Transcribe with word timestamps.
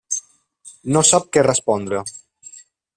No 0.97 1.05
sap 1.11 1.29
què 1.37 1.45
respondre. 1.49 2.05